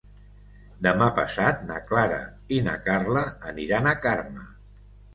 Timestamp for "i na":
2.57-2.77